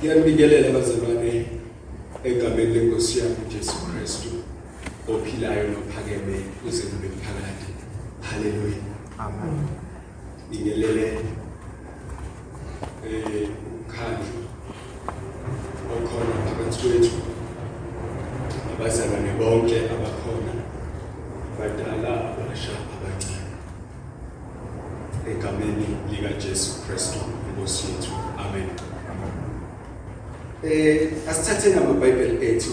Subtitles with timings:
[0.00, 1.44] Ngiyanibikelela bazalwane
[2.24, 4.28] egameni lenkosi yami uJesu Kristu
[5.12, 6.36] ophilayo nophakeme
[6.68, 7.68] uze kube phakade.
[8.22, 8.80] Haleluya.
[9.18, 9.68] Amen.
[10.48, 11.06] Ngingelele
[13.06, 14.40] eh umkhandlu
[15.94, 17.16] okhona phakathi kwethu
[18.72, 20.54] abazalwane bonke abakhona
[21.58, 23.52] badala abasha abancane
[25.30, 28.89] egameni lika Jesu Kristu inkosi yethu amen
[30.64, 32.70] eh asithatheni amabhayibheli ethu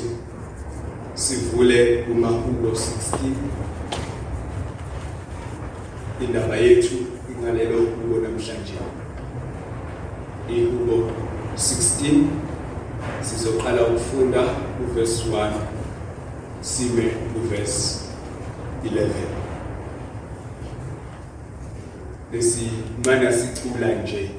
[1.14, 2.78] sivule uMahubo 16
[6.22, 6.96] indaba yethu
[7.32, 8.74] ingalelo kubo namhlanje.
[10.50, 11.12] Ihubo
[11.56, 12.26] 16
[13.22, 14.44] sizoqala ukufunda
[14.84, 15.52] uverse 1
[16.62, 18.00] sime uverse
[18.86, 19.08] 11
[22.32, 24.30] besimana sicula nje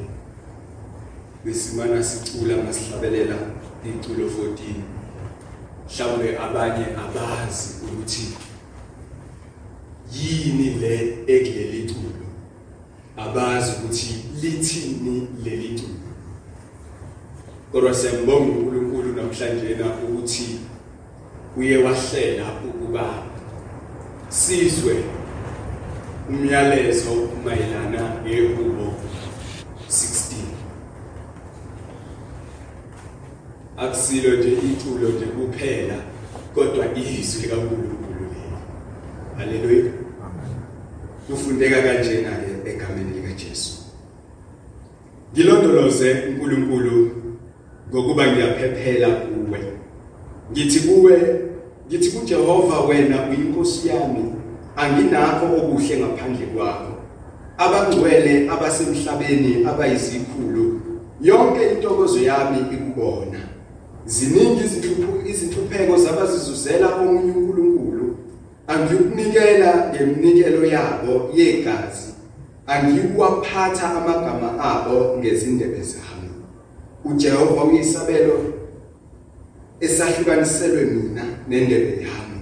[1.48, 3.37] besimana sicula masihlabelela
[3.84, 4.29] iculo 14
[5.89, 8.27] mhlawumbe abanye abazi ukuthi
[10.12, 12.27] yini le ekuleli culo.
[13.17, 15.98] Abazi ukuthi lithini leli culo.
[17.73, 20.61] Kodwa siyambonga uNkulunkulu namhlanje na ukuthi
[21.56, 23.23] uye wahlela ukuba
[24.28, 25.05] sizwe
[26.28, 28.95] umyalezo mayelana ngehubo
[29.89, 30.58] 16
[33.79, 35.95] akusilo nje iculo nje kuphela
[36.55, 38.57] kodwa izwi likaNkulunkulu leli
[39.37, 39.93] haleluya
[41.27, 43.73] kufundeka kanjena ke egameni lika Jesu
[45.33, 47.11] ngilondoloze uNkulunkulu
[47.91, 49.61] ngokuba ngiyaphephela kuwe.
[50.53, 51.41] Ngithi kuwe
[51.89, 54.25] ngithi kuJehova wena uyinkosi yami
[54.77, 56.92] anginakho okuhle ngaphandle kwakho.
[57.59, 60.81] Abangcwele abasemhlabeni abayizikhulu
[61.20, 63.58] yonke intokozo yami ikubona.
[64.09, 64.64] Ziningi
[65.31, 68.17] izinhlupheko zabazizuzela omunye uNkulunkulu.
[68.67, 72.08] Angikunikela ngeminikelo yabo yegazi.
[72.67, 76.29] Angikuwaphatha amagama abo ngezindebe zami.
[77.05, 78.36] uJehova uyisabelo
[79.80, 82.40] esahlukaniselwe mina nendebe yami.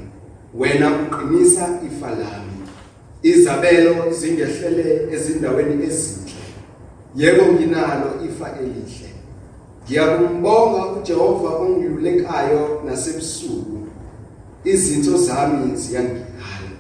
[0.55, 2.57] Wena uqinisa ifa lami.
[3.23, 6.45] Izabelo zingehlele ezindaweni ezinhle.
[7.17, 9.16] Yebo nginalo ifa elihle.
[9.87, 13.87] Ngiyakumbonga uJehova ongilulekayo nasebusuku.
[14.65, 16.71] Izinto zami ziyangihhala.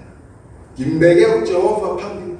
[0.74, 2.32] Ngimbeke uJehova phambi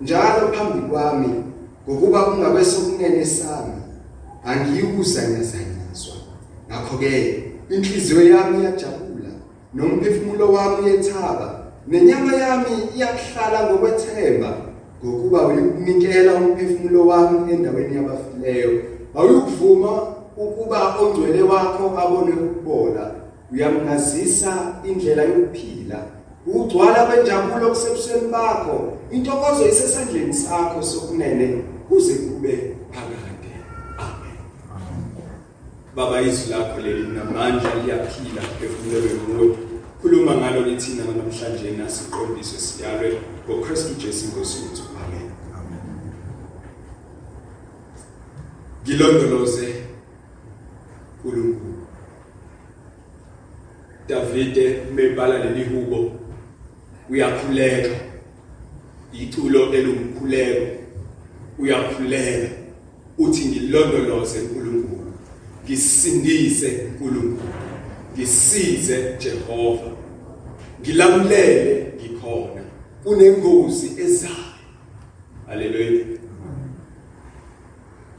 [0.00, 1.44] njalo phambi kwami
[1.88, 3.82] ngokuba kungakwesokunene sami.
[4.44, 6.14] Angiyukuzanyazanyiswa.
[6.68, 9.30] Ngakho ke inhliziyo yami iyajabula
[9.74, 12.66] nomphefumulo wami uyethaba nenyama yami
[12.96, 14.50] iyahlala ngokwethemba
[15.04, 19.92] ngokuba uyikunikela umphefumulo wami endaweni yabafileyo awuyukuvuma
[20.36, 23.14] ukuba ongcwele wakho abone ukubola
[23.52, 24.52] uyamngazisa
[24.84, 25.98] indlela yokuphila.
[26.46, 28.92] Ugcwala benjabulo kusebusweni bakho.
[29.10, 33.52] Intokozo isesandleni sakho sokunene kuze kube phakade.
[33.98, 34.38] Amen.
[35.96, 39.56] Baba izwi lakho leli namandla liyaphila efumulelwe nguwe.
[40.00, 45.26] Khuluma ngalo lithina namhlanje nasiqondiswe siyalwe ngoKristu Jesu inkosi yethu amen
[48.86, 49.74] ngilondoloze
[51.24, 51.74] uNkulunkulu
[54.08, 56.12] Davide mebala leli hubo
[57.10, 57.96] uyakhuleka.
[59.12, 60.66] Iculo elumkhuleko
[61.58, 62.48] uyakhuleka.
[63.18, 65.12] Uthi ngilondoloze uNkulunkulu
[65.64, 67.52] ngisindise uNkulunkulu
[68.14, 69.90] ngisize Jehova.
[70.80, 72.62] Ngilamulele ngikhona.
[73.04, 74.34] Kunengozi ezayo.
[75.46, 76.16] Haleluya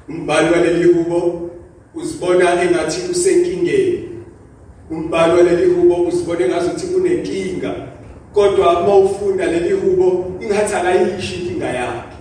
[0.10, 1.50] umbhali waleli hubo
[1.96, 4.10] uzibona engathi usenkingeni.
[4.92, 7.76] Umbhali waleli hubo uzibona engazuthi kunenkinga
[8.34, 12.18] kodwa uma ufunda leli hubo ingathi akayisho inkinga yakhe.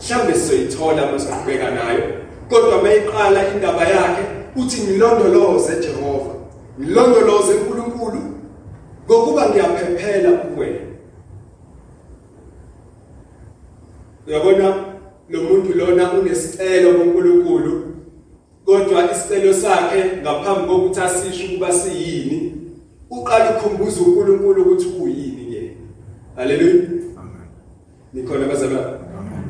[0.00, 2.02] Mhlawumbe sizoyithola masiqhubeka nayo.
[2.48, 4.22] Kodwa mayiqala indaba yakhe
[4.56, 6.34] uthi ngilondoloze Jehova
[6.80, 8.22] ngilondoloze uNkulunkulu
[9.06, 10.80] ngokuba ngiyaphephela kuwe
[14.26, 14.91] uyabona?
[15.32, 17.94] Lo muntu lona unesicelo kuNkulunkulu
[18.64, 22.52] kodwa isicelo sakhe ngaphambi kokuthi asisho ukuba siyini
[23.10, 25.76] uqala ukukhumbuza uNkulunkulu ukuthi uyini ke
[26.36, 26.74] haleluya
[27.16, 27.48] Amen.
[28.12, 28.86] nikhona bazalwane
[29.18, 29.44] Amen.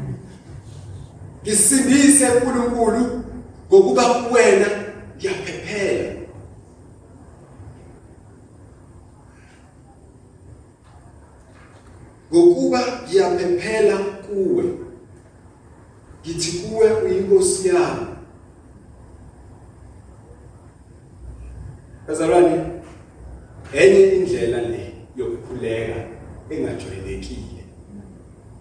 [1.42, 3.24] ngisindise uNkulunkulu
[3.68, 4.66] ngokuba kuwena
[5.16, 6.12] ngiyaphephela
[12.32, 14.64] ngokuba ngiyaphephela kuwe
[16.26, 18.06] ngithi kuwe uyinkosi yami
[22.08, 22.64] bazalwane
[23.72, 25.94] enye indlela le yokukhuleka
[26.50, 27.62] engajwayelekile.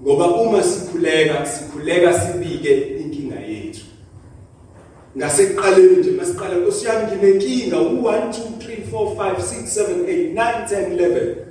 [0.02, 3.86] Ngoba uma sikhuleka sikhuleka sibike inkinga yethu.
[5.18, 7.78] Ngasekuqaleni nje masiqala Nkosi yami nginenkinga.
[7.78, 11.51] U1 2 3 4 5 6 7 8 9 10 11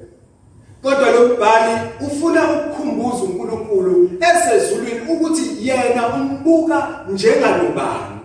[0.83, 8.21] kodwa lo mbhali ufuna ukukhumbuza uNkulunkulu esezulwini ukuthi yena umbuka njengalobani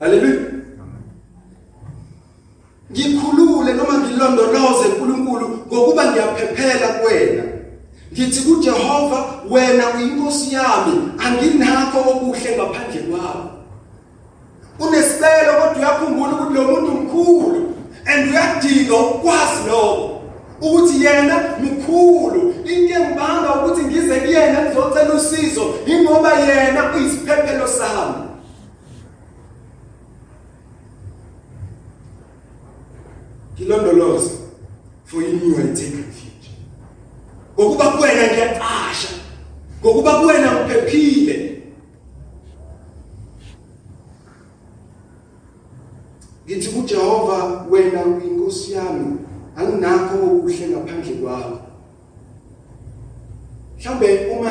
[0.00, 0.40] haleluya.
[2.92, 7.42] Ngikhulule noma ngilondoloze uNkulunkulu ngokuba ngiyaphephela kuwena.
[8.12, 10.94] Ngithi kuJehova wena uyinkosi yami
[11.26, 13.50] anginakho okuhle ngaphandle kwakho.
[14.78, 17.74] Unesicelo kodwa uyakhumbula ukuthi lo muntu mkhulu
[18.06, 20.05] and uyadinga ukwazi lokho.
[20.66, 28.24] Ukuthi yena mkhulu into engibanga ukuthi ngize kuyena ngizocela usizo ingoba yena uyisiphephelo sami.
[33.54, 34.30] Ngilondoloze
[35.04, 36.50] for in you I take refuge
[37.54, 39.08] ngokuba kuwena ngiyaqasha
[39.80, 41.62] ngokuba kuwena ngiphephile
[46.46, 49.18] ngithi kuJehova wena uyinkosi yami.
[49.56, 51.58] Anginakho okuhle ngaphandle kwakho
[53.78, 54.50] mhlambe uma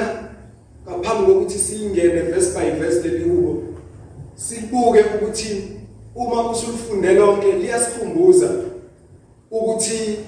[0.88, 3.63] ngaphambi kokuthi singene verse by verse lelihubo
[4.36, 5.50] sibuke ukuthi
[6.16, 8.50] uma usulifunde lonke liyasikhumbuza
[9.52, 10.19] ukuthi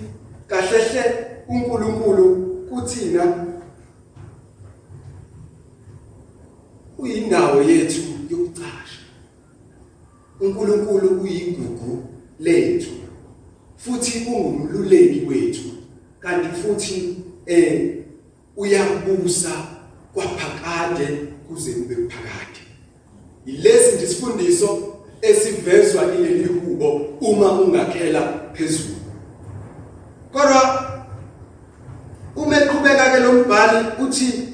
[0.47, 2.25] kahlehle uNkulunkulu
[2.69, 3.45] kuthina.
[6.97, 9.01] Uyindawo yethu yokucasha.
[10.39, 12.03] uNkulunkulu uyigugu
[12.39, 13.06] lethu.
[13.87, 15.69] Futhi ungumluleki wethu
[16.19, 17.95] kanti futhi eh
[18.57, 19.51] uyabusa
[20.13, 21.07] kwaphakade
[21.47, 22.59] kuze kube phakade.
[23.45, 26.91] Ilesi ndisifundiso esivezwa kuleli hubo
[27.21, 28.95] uma ungakhela phezulu.
[30.31, 30.93] Kodwa
[32.35, 34.49] uma eqhubeka ke lo mbhali uthi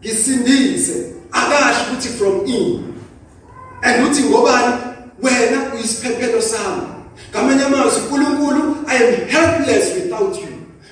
[0.00, 2.94] ngisindise akasho ukuthi from in.
[3.82, 4.74] And uthi ngobani?
[5.22, 6.93] Wena uyisiphephelo sami.
[7.34, 10.48] Ngamanye amazwi uNkulunkulu I am helpless without you.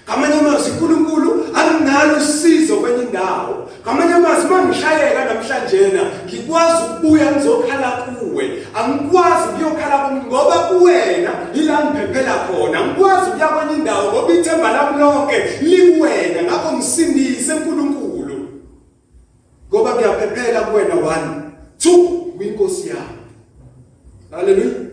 [0.08, 3.68] Ngamanye amazwi uNkulunkulu anginalo usizo kwenye indawo.
[3.82, 8.50] Ngamanye amazwi mangishayeka namhlanje na ngikwazi ukubuya ngizokhala kuwe.
[8.74, 12.78] Angikwazi ukuyokhala kumi ngoba kuwena ila ngiphephela khona.
[12.78, 18.48] Angikwazi ukuya kwenye indawo ngoba ithemba lami lonke likuwena ngakho ngisindise uNkulunkulu
[19.68, 21.18] ngoba ngiyaphephela kuwena 1
[21.84, 23.22] 2 kwinkosi yami.
[24.30, 24.91] Haleluya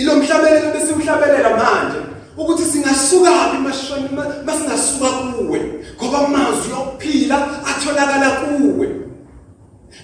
[0.00, 2.00] ilo mhlabelelo bese umhlabelela manje
[2.36, 4.08] ukuthi singasuka phi mashoni
[4.46, 5.60] masingasuka kuwe
[5.96, 7.36] ngoba amazwi okuphila
[7.70, 8.86] atholakala kuwe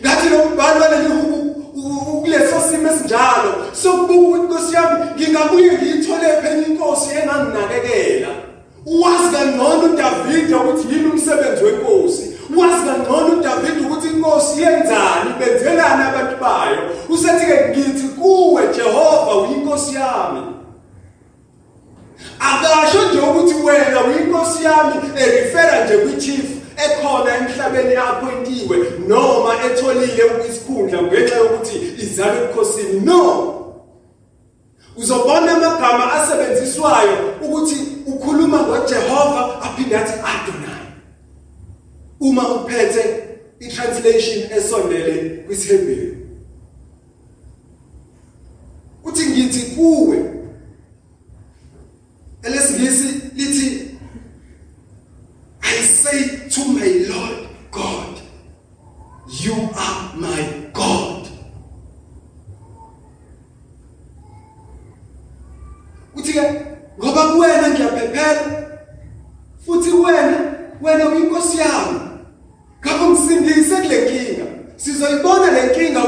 [0.00, 1.08] ngathi lo mbhalo waleli
[2.22, 8.28] kuleso simo esinjalo sokubuka ukuthi Nkosi yami ngingabuye ngiyithole phenye inkosi enganginakekela
[8.86, 12.24] uwazi kangcono uDavid ukuthi yini umsebenzi wenkosi
[12.56, 19.94] wazi kangcono uDavid ukuthi inkosi yenzani benzelani abantu bayo usethi ke ngithi kuwe Jehova uyinkosi
[19.94, 20.42] yami
[22.38, 26.44] akasho nje ukuthi wena uyinkosi yami erifera nje kwichief
[26.76, 28.76] ekhona emhlabeni appointiwe
[29.08, 33.20] noma etholile isikhundla ngenxa yokuthi izalwe ebukhosini no
[34.96, 40.88] uzobona amagama asebenziswayo ukuthi ukhuluma ngoJehova aphinde athi Adonai
[42.20, 43.04] uma uphethe
[43.60, 45.14] itranslation esondele
[45.46, 46.16] kwisihebheru
[49.04, 50.18] uthi ngithi kuwe
[52.42, 53.94] elesingisi lithi
[55.64, 58.20] I say to my Lord God,
[59.26, 61.28] you are my God.
[66.14, 66.42] Uthi ke
[66.98, 68.66] ngoba kuwena ngiyaphephela
[69.66, 69.90] futhi
[70.82, 72.00] wena wena uyinkosi yami.
[72.80, 74.44] Ngakho ngisindise kule nkinga.
[74.76, 76.00] Sizoyibona le nkinga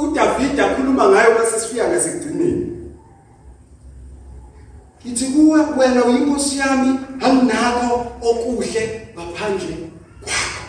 [0.00, 2.66] uDavid akhuluma ngayo mase sifika ngasekugcineni.
[5.06, 9.76] Ngithi kuwe wena uyinkosi yami anginakho okuhle ngaphandle
[10.22, 10.64] kwakho.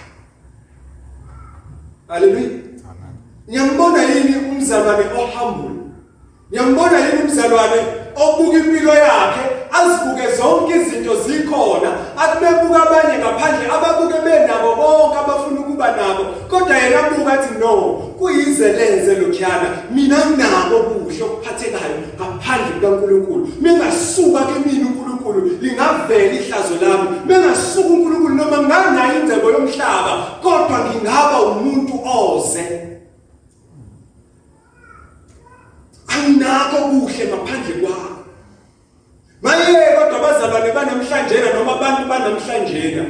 [2.07, 2.49] Haleluya.
[3.49, 5.75] Ngiyambona yini umzalwane ohambule?
[6.49, 7.81] Ngiyambona yini umzalwane
[8.15, 11.89] obuka impilo yakhe azibuke zonke izinto zikhona.
[12.17, 16.23] Akubebuka abanye ngaphandle ababuke benabo bonke abafuna ukuba nabo.
[16.49, 17.73] Kodwa yena abuka athi no
[18.19, 19.67] kuyizeleze lokhuyana.
[19.91, 23.47] Mina nginako okuhle okuphathekayo ngaphandle kukaNkuluNkulu.
[23.61, 27.07] Mengasuka kimi uNkulunkulu lingavela ihlazo lami.
[27.25, 30.13] Mengasuka uNkulunkulu noma nganayo inzebo yomhlaba
[30.43, 32.63] kodwa ngingaba umuntu oze.
[36.11, 38.10] Anginakho okuhle ngaphandle kwakho
[39.51, 43.05] maye kodwa abazalwane banamhlanje noma abantu banamhlanje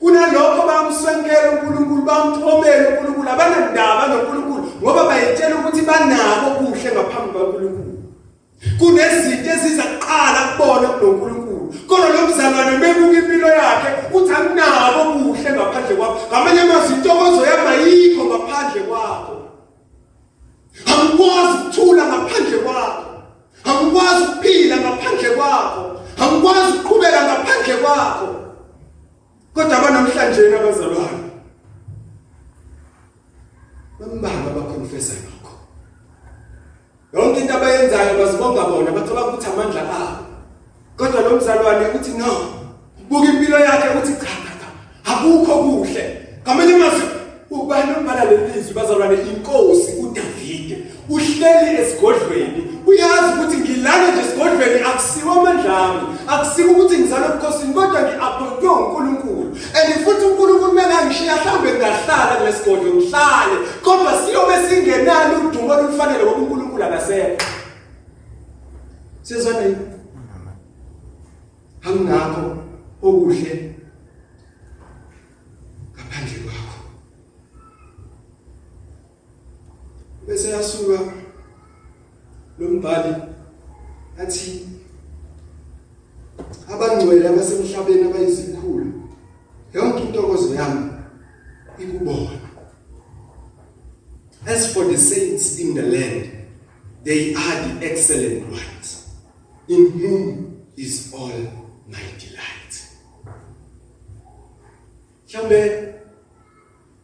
[0.00, 3.28] kunalokho bayamswenkela uNkulunkulu bamthomela uNkulunkulu.
[3.30, 7.92] Abanandaba noNkulunkulu ngoba bayitshela ukuthi banabo kuhle ngaphambi kaNkulunkulu
[8.78, 15.94] kunezinto eziza kuqala kubona kuNkulunkulu kodwa lo mzalwane bebuka impilo yakhe uthi akunabo kuhle ngaphandle
[15.96, 19.34] kwakho ngamanye amazwi intokozo yami ayikho ngaphandle kwakho
[20.90, 23.04] angikwazi ukuthula ngaphandle kwakho
[23.68, 25.82] angikwazi ukuphila ngaphandle kwakho
[26.22, 28.28] angikwazi ukuqhubeka ngaphandle kwakho
[29.54, 31.22] kodwa abanamhlanje abazalwane
[33.98, 35.54] bambanga baconfessa lokho
[37.12, 40.24] yonke into abayenzayo bazibonga bona bathola ukuthi amandla abo
[40.96, 42.32] kodwa lo mzalwane uthi no
[43.08, 44.26] buka impilo yakhe uthi cha
[44.60, 44.68] cha
[45.12, 46.04] akukho kuhle
[46.42, 47.06] ngamanye amazwi
[47.50, 50.76] ubani umbhala lelizwi bazalwane inkosi uDavide
[51.08, 58.68] uhleli esigodlweni uyazi ukuthi ngilana nje esigodlweni akusiwo amandlami akusiko ukuthi ngizalwe ebukhosini kodwa ngiappointwe
[58.68, 66.40] uNkulunkulu and futhi uNkulunkulu mengangishiya mhlambe ngahlala kulesigodlo ngihlale kodwa siyobe singenalo udumo olufanele ngoba
[66.40, 67.46] uNkulunkulu akasekho
[69.22, 69.76] sizwana yini
[71.84, 72.56] angakho
[73.02, 73.74] okuhle
[75.94, 76.78] ngaphandle kwakho
[80.26, 80.98] bese yasuka
[82.58, 83.14] lo mbhali
[84.18, 84.68] athi
[86.72, 88.86] abangcwele abasemhlabeni abayizikhulu
[89.74, 90.90] yonke intokozo yami
[91.78, 92.38] ikubona
[94.46, 94.96] as for the
[95.38, 96.30] saints in the land
[97.04, 99.16] they are the excellent ones
[99.68, 101.32] in whom is all
[101.88, 102.88] my delight
[105.26, 105.94] mhlambe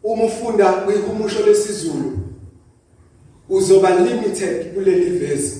[0.02, 2.18] uma ufunda kwihumusho lesizulu
[3.48, 5.56] uzoba limited kuleli verse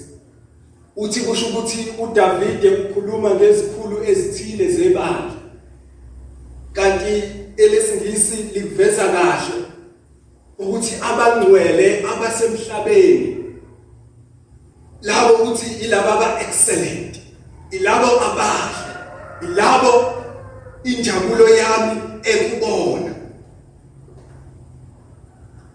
[0.97, 5.35] uthi kusho ukuthi uDavide ukhuluma ngezikhulu ezithile zebandla
[6.73, 7.23] kanti
[7.57, 9.68] elesingisi liveza kahle.
[10.59, 13.37] Ukuthi abangcwele abasemhlabeni.
[15.03, 17.21] Labo ukuthi ilabo aba excellent
[17.71, 18.93] ilabo abahle
[19.43, 20.13] ilabo
[20.85, 23.15] injabulo yami ekubona.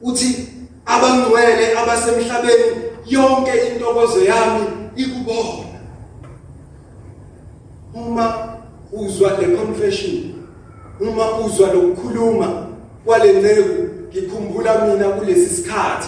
[0.02, 0.48] Uthi
[0.86, 2.76] abangcwele abasemhlabeni
[3.06, 5.80] yonke intokozo yami ikubona.
[7.94, 8.58] Uma
[8.92, 10.34] uzwa le confession
[11.00, 12.68] uma uzwa lokukhuluma
[13.06, 16.08] kwale nceku ngikhumbula mina kulesi sikhathi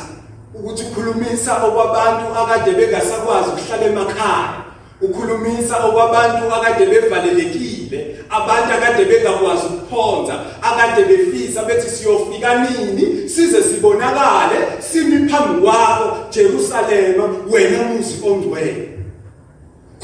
[0.53, 4.65] ukuthi ukhulumisa okwabantu akade bengasakwazi ukuhlala emakhaya.
[5.01, 14.55] Ukhulumisa okwabantu akade bevalelekile abantu akade bengakwazi ukuphonza akade befisa bethi siyofika nini size sibonakale
[14.79, 18.95] simi phambi kwakho Jerusalema wena muzi ongcwele.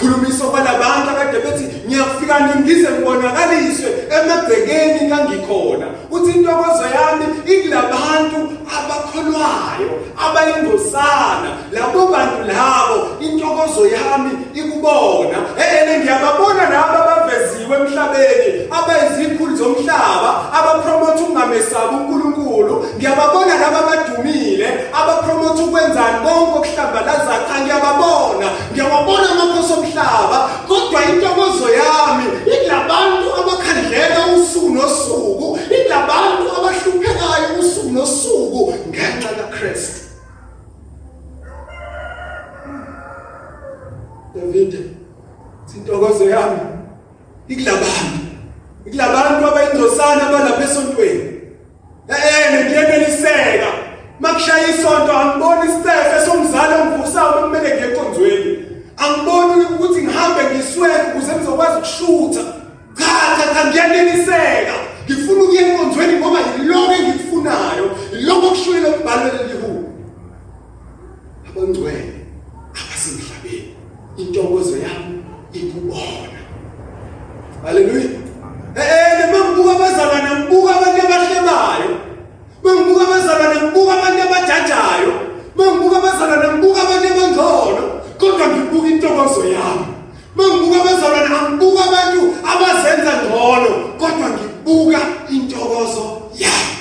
[0.01, 8.39] Khulumisa kwalabantu akade bethi ngiyafika nini ngize ngibonakaliswe emagcekeni kangikhona uthi intokozo yami ikulabantu
[8.77, 9.91] abakholwayo
[10.25, 11.49] abayingosana.
[11.71, 15.37] Labo bantu labo intokozo yami ikubona.
[15.57, 22.85] Ene ngiyababona labo abaveziwe emhlabeni abayizikhulu zomhlaba abapromote ukungamesabi uNkulunkulu.
[22.97, 24.67] Ngiyababona labo abadumile
[24.99, 26.17] abapromote ukwenzani?
[26.23, 28.47] Konke okuhlambalaza cha ngiyababona.
[28.71, 39.29] Ngiyababona amakhosi omhlaba kodwa intokozo yami ilabantu abakhandleka usuku nosuku ilabantu abahluphekayo usuku nosuku ngenxa
[39.29, 40.01] kaKristu.
[44.35, 44.95] David
[45.75, 46.59] intokozo yami
[47.47, 48.19] ikulabantu
[48.85, 51.41] ikulabantu abayingcosana abalapha esontweni.
[52.09, 53.71] Eh ngiyeneliseka.
[54.19, 58.70] Makushaya isonto angiboni isicefe somzalo ongivusayo kumele ngiye enkonzweni
[59.03, 62.43] angiboni ukuthi ngihambe ngisweke ukuze ngizokwazi ukushutha.
[62.97, 64.75] Cha cha cha ngiyaneliseka.
[65.05, 69.91] Ngifuna ukuya enkonzweni ngoba yiloko engikufunayo yiloko kushuyile umbhalo lelihubo
[71.49, 72.13] abangcwele
[72.79, 73.75] abasemhlabeni
[74.17, 76.39] intokozo yami ikubona
[77.63, 78.09] haleluya
[78.75, 81.91] eh ngibuka abazalwane ngibuka abantu abahlebayo
[82.63, 85.11] bengibuka abazalwane ngibuka abantu abajajayo
[85.57, 87.83] bengibuka abazalwane ngibuka abantu abangcono
[88.19, 88.87] kodwa ngibuka
[89.41, 89.85] intokozo yami
[90.35, 92.21] bengibuka abazalwane angibuka abantu
[92.51, 96.75] abazenza ngcono kodwa ngibuka intokozo yami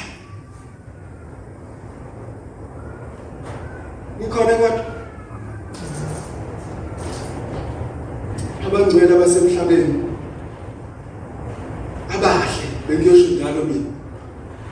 [4.18, 4.84] nikhona kodwa
[8.66, 9.94] abangcwele abasemhlabeni
[12.14, 13.90] abahle bengiyosho njalo mina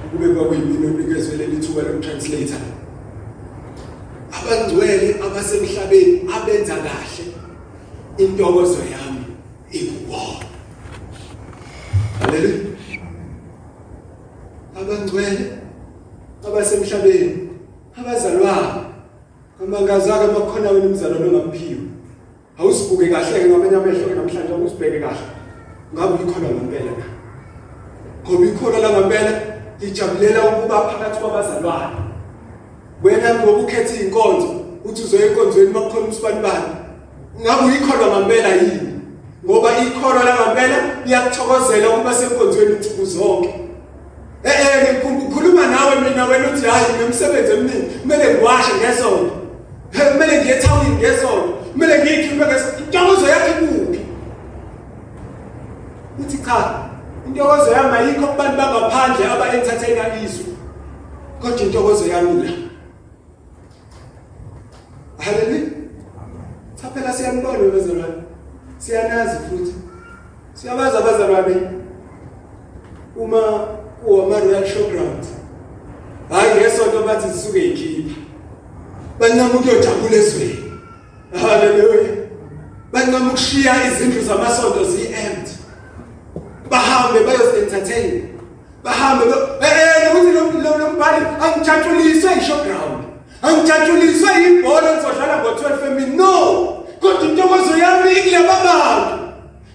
[0.06, 2.62] ukube kwakuyimini onikezwe leli thuba lokutranslator
[4.36, 7.38] abangcwele abasemhlabeni abenza kahle
[8.18, 9.24] intokozo yami
[9.70, 10.46] ikubona
[12.20, 12.58] haleluya
[14.80, 15.52] abangcwele
[16.46, 17.48] abasemhlabeni
[18.00, 18.80] abazalwane
[19.62, 21.86] amangazi ake makhona wena umzalwane ongamphiwe
[22.58, 25.26] awusibuke kahle ke ngamanye amehlo namhlanje awusibheke kahle
[25.94, 27.06] ngabe uyikhona ngempela na
[28.24, 29.32] ngoba ikhona la ngempela
[29.80, 31.96] lijabulela ukuba phakathi kwabazalwane
[33.02, 34.50] wena ngoba ukhetha izinkonzo
[34.84, 36.78] uthi uzoya enkonzweni makukhona umsibani bani
[37.40, 38.92] ngabe uyikhona ngempela yini
[39.44, 43.54] ngoba ikhona la ngempela liyakuthokozela ukuba senkonzweni insuku zonke
[44.44, 49.32] eh eh ngikhuluma nawe mina wena uthi hayi nginomsebenzi eminingi kumele ngiwashe ngesonto.
[50.12, 51.48] Kumele ngiye ethawini ngesonto.
[51.72, 52.44] Kumele ngiyikhiphe
[52.88, 53.28] ngesonto.
[53.28, 54.00] Yakhe kuphi
[56.20, 56.88] uthi cha
[57.26, 60.52] intokozo yami ayikho kubantu bangaphandle aba-entertaina izwe
[61.40, 62.52] kodwa intokozo yami la.
[65.18, 65.70] Haleluya
[66.74, 68.22] cha phela siyanibona bazalwane
[68.78, 69.74] siyanazi futhi.
[70.54, 71.56] Siyabazi abazalwane.
[73.16, 73.68] Uma
[74.08, 75.24] kuwama-royal showground.
[76.30, 78.20] Hhayi ngesonto bathi zisuke yikhipha
[79.18, 80.72] bancama ukuyojabula ezweni.
[81.40, 82.08] Haleluya
[82.92, 85.52] bancama ukushiya izindlu zamasonto ziyi-empty
[86.70, 88.28] bahambe bayozi-entertain
[88.84, 89.24] bahambe
[89.60, 93.04] eh ukuthi lo mbhali angijathuliswe i-showground.
[93.42, 96.16] Angijathuliswe ibhola engizodlala ngo-12 emini.
[96.16, 96.34] No!
[97.00, 99.27] Kodwa intokozo yami ikulaba bantu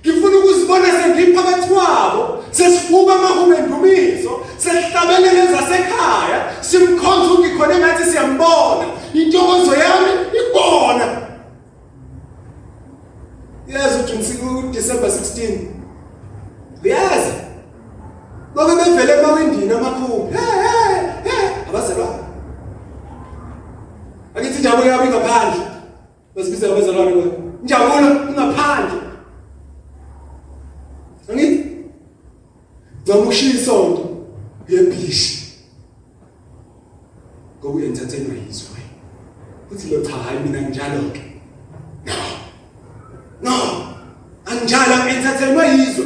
[0.05, 10.11] ngifuna ukuzibona sengiphakathi kwabo sesifuka amahume ndumiso sesihlabelele zasekhaya simkhonza ungikhona engathi siyambona intokozo yami
[10.39, 11.05] ikubona
[13.67, 15.57] yazi ukuthi uDecember 16
[16.83, 17.43] liyazi
[18.53, 20.29] Ngoba bevele emawindini amakhulu.
[20.31, 22.23] Hey hey hey abazalwane.
[24.35, 25.61] Akithi injabulo yabo ingaphandle.
[26.35, 27.23] Basibiza abazalwane kwa.
[27.61, 29.02] Injabulo ingaphandle.
[33.33, 34.27] Noma ushiya isonto
[34.69, 35.53] yebhishi.
[37.59, 38.79] Ngoba uyentertainwa yizwe.
[39.71, 41.41] Uthi lo cha hayi mina njalo ke.
[42.05, 42.13] No.
[43.41, 43.95] No.
[44.45, 46.05] Anjalo entertainwa yizwe.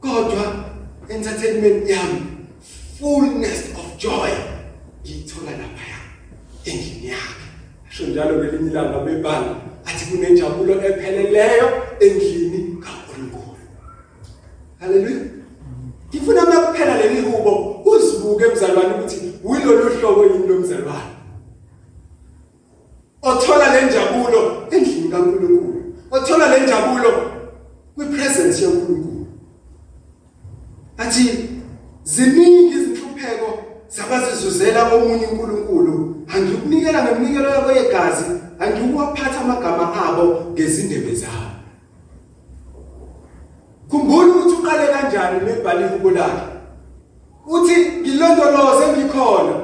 [0.00, 0.64] Kodwa
[1.08, 2.22] entertainment yami
[2.98, 4.30] fullness of joy
[5.04, 6.00] ngithola lapha
[6.64, 7.46] endlini yakhe
[7.88, 11.68] asho njalo ngelinye ilanga bebala athi kunenjabulo epheleleyo
[12.00, 13.56] endlini kaNkulunkulu
[14.80, 15.40] haleluya
[16.10, 21.14] ngifuna makuphela leli hubo uzibuke emzalwane ukuthi uyilolu hlobo yini lomzalwane
[23.22, 27.30] othola le njabulo endlini kaNkulunkulu othola le njabulo
[27.94, 29.26] kwipresence yaNkulunkulu
[30.98, 31.48] athi
[32.04, 38.24] ziningi izinhlupheko zabazizuzela omunye uNkulunkulu angikunikela ngeminikelo yabo yegazi
[38.58, 41.50] angikuwaphatha amagama abo ngezindebe zabo
[43.90, 46.46] khumbula ukuthi uqale kanjani lebhali ihubo lakhe
[47.46, 49.56] uthi ngilondoloze ngikhona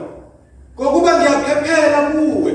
[0.75, 2.53] ngokuba ngiyaphephela kuwe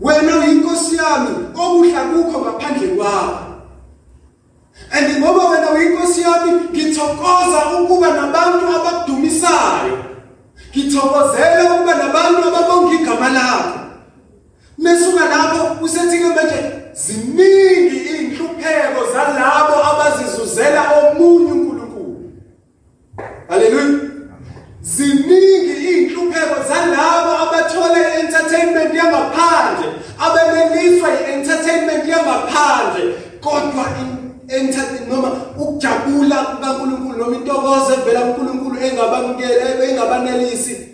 [0.00, 3.48] wena uyinkosi yami okuhla kukho ngaphandle kwakho
[4.90, 9.98] and ngoba wena uyinkosi yami ngithokoza ukuba nabantu abakudumisayo.
[10.70, 13.78] Ngithokozela ukuba nabantu ababonga igama lakho.
[14.78, 16.58] Mesuka lapho usethi ke manje
[16.94, 22.32] ziningi inhlupheko zalabo abazizuzela omunye uNkulunkulu.
[23.48, 24.00] Haleluya
[24.82, 29.97] ziningi inhlupheko zalabo abathola entertainment yangaphandle.
[30.18, 33.86] Abeneliswa i-entertainment yangaphandle kodwa
[35.08, 40.88] noma ukujabula kukaNkulunkulu noma intokozo evela kuNkulunkulu engabamukela engabanelisi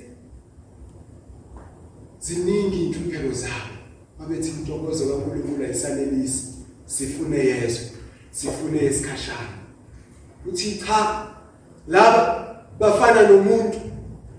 [2.20, 3.74] ziningi inhlupheko zabo.
[4.18, 6.44] Babethi intokozo kaNkulunkulu ayisanelisi
[6.86, 7.90] sifune yezwe
[8.30, 9.54] sifune isikhashana
[10.46, 11.26] uthi cha
[11.88, 12.46] laba
[12.80, 13.78] bafana nomuntu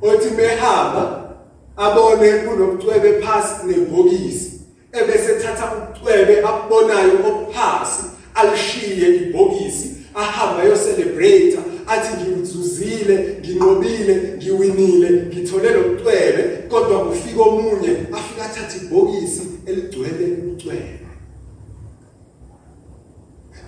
[0.02, 1.34] othi mehamba
[1.78, 4.55] abone kunobucwebe phansi nebhokisi.
[5.00, 8.04] Ebese thatha ubucwebe abubonayo obuphasi
[8.36, 18.46] alishiye ibhokisi ahamba yo celebrate athi ngizuzile nginqobile ngiwinile ngithole lobucwebe kodwa kufika omunye afika
[18.46, 21.06] athatha ibhokisi eligcwele ubucwebe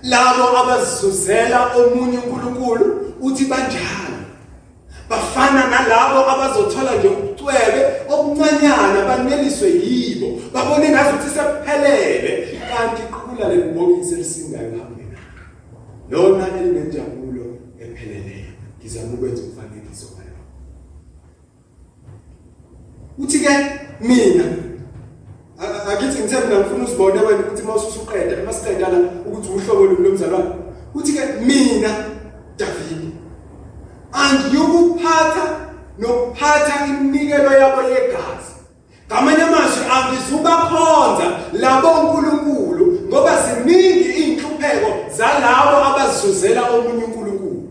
[0.02, 4.18] labo abazizuzela omunye uNkulunkulu uthi banjalo.
[5.08, 10.40] Bafana nalabo abazothola nje ubucwebe obuncanyana baneliswe yibo.
[10.52, 15.18] Babone ngazuthi sephelele kanti qhubula lebhokisi elisingayo phambili
[16.10, 17.46] lona elinenjabulo
[17.80, 20.38] epheleleyo ngizama ukwenza umfanekiso ngayo
[23.18, 23.48] uthi ke
[24.00, 24.44] mina
[25.90, 30.54] akithi ngithe mina ngifuna usibone wena ukuthi mawususuqeda masiqeda la ukuthi uhlobo lomzalwane.
[30.94, 31.90] Uthi ke mina
[32.56, 33.12] David
[34.12, 35.67] angiyukuphatha
[35.98, 38.58] nokuphatha iminikelo yabo yegazi.
[39.06, 47.68] Ngamanye amazwi angizubakhonza labo uNkulunkulu ngoba ziningi inhlupheko zalabo abazizuzela omunye uNkulunkulu.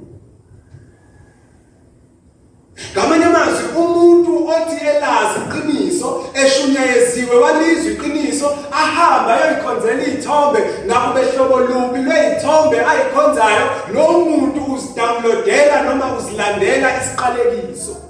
[2.93, 11.99] Ngamanye amazwi umuntu othi elazi iqiniso eshunyeziwe walizwe iqiniso ahamba ayoyikhonzela izithombe ngabe behlobo lubi
[11.99, 18.07] lwezithombe ayikhonzayo lo muntu uzidownloadela noma uzilandela isiqalekiso.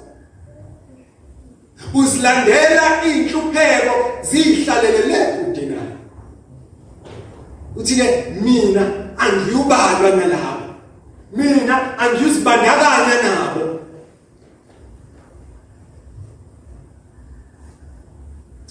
[1.94, 5.98] Uzilandela inhlupheko zihlalele lekude naye
[7.78, 8.08] uthi ke
[8.42, 10.74] mina angiyubalwa nalabo.
[11.34, 13.80] Mina angiyuzibandakanya nabo.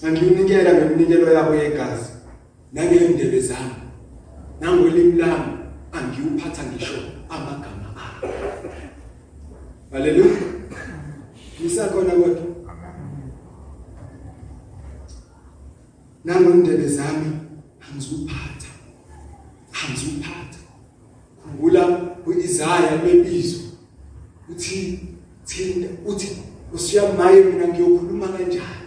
[0.07, 2.11] Angiyinikela ngeminikelo yabo yegazi
[2.73, 3.87] nangendebe zami
[4.61, 5.53] nangolimi lami
[5.93, 8.29] angiyuphatha ngisho amagama abo.
[9.93, 10.41] Haleluya
[11.61, 12.46] ngisakhona kodwa
[16.27, 17.33] nangondebe zami
[17.81, 18.71] angizuphatha.
[19.73, 20.59] Angizuphatha.
[21.43, 23.61] Khumbula uIsaya bebizo.
[24.51, 25.01] Uthi
[25.45, 26.37] thinda uthi
[26.75, 28.87] usiyamaye mina ngiyokhuluma kanjani?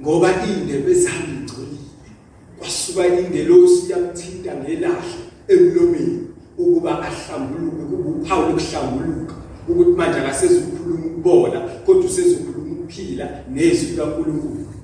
[0.00, 2.10] Ngoba indebe zami ngcolile.
[2.58, 6.20] Kwasuka ingelosi yamthinta ngelahle emlomeni
[6.58, 9.34] ukuba ahlambuluke kuba uphawu lokuhlambuluka.
[9.68, 14.77] Ukuthi manje akasezukhuluma ukubola kodwa usezokhuluma ukuphila nezwi kaNkulunkulu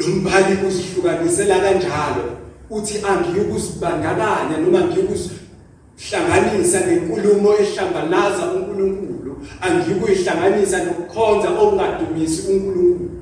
[0.00, 2.24] lo mbhali uzihlukanisela kanjalo
[2.70, 13.20] uthi angiyukuzibandakanya noma ngiyukuzihlanganisa nenkulumo ehlambalaza uNkulunkulu angiyukuyihlanganisa nokukhonza okungadumisi uNkulunkulu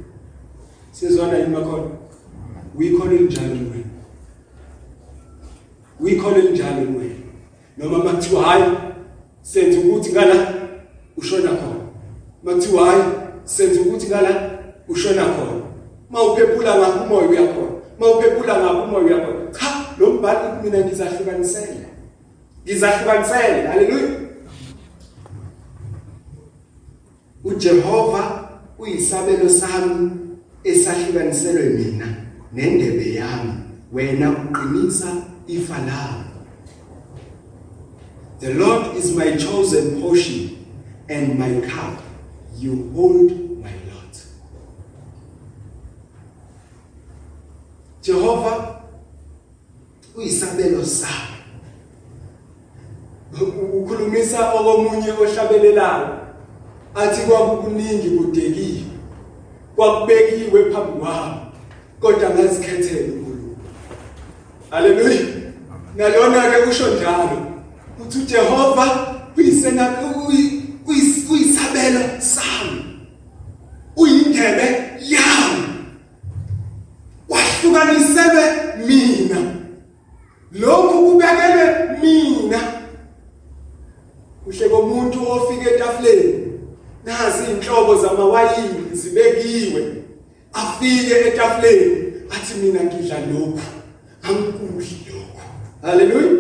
[0.99, 1.91] Sizwana yini bakhona?
[2.77, 3.93] Uyikhona elinjalo wena.
[6.01, 7.15] Uyikhona elinjalo wena.
[7.77, 8.65] Noma makuthiwa hayi
[9.43, 10.55] senze ukuthi ngala
[11.17, 11.85] ushona khona.
[12.43, 13.03] Makuthiwa hayi
[13.45, 14.51] senze ukuthi ngala
[14.89, 15.58] ushona khona.
[16.11, 17.73] Mawuphephula ngapha umoya uyakhona.
[17.99, 19.53] Mawuphephula ngapha umoya uyakhona.
[19.53, 19.69] Cha,
[19.99, 21.89] lo mbhalo mina ngizahlukanisela.
[22.65, 23.71] Ngizahlukanisela.
[23.71, 24.29] Haleluya.
[27.45, 30.11] uJehova uyisabelo sami
[30.65, 32.17] esahlukaniselwe mina
[32.53, 33.53] nendebe yami
[33.93, 35.07] wena uqinisa
[35.47, 36.25] ifa lami
[38.41, 40.51] The Lord is my chosen portion
[41.09, 42.03] and my cup
[42.57, 43.31] you hold
[43.63, 44.15] my lot
[48.09, 48.81] Jehova
[50.17, 51.37] uyisabelo sami.
[53.73, 56.09] Ukhulumisa okomunye ohlabelelayo
[56.95, 58.83] athi kwakukuningi kudekiwe
[59.77, 61.37] kwakubekiwe phambi kwami
[62.01, 63.57] kodwa ngazikhethela uNkulunkulu.
[64.71, 65.27] Haleluya.
[65.97, 67.39] Nalona ke kusho njalo
[68.01, 69.97] uthi uJehova uyisena
[71.31, 72.85] uyisabelo sami.
[73.97, 74.67] Uyindebe
[75.01, 75.59] yami
[78.29, 79.55] wahlukaniselwe mina.
[80.53, 82.61] Lokhu kubekelwe mina.
[84.45, 86.49] Kuhle komuntu ofika etafuleni
[87.05, 89.95] nazi inhlobo zamawayini zibekiwe
[90.53, 93.61] afike etafuleni athi mina ngidla lokhu
[94.23, 95.43] angikudli lokhu.
[95.83, 96.33] Haleluya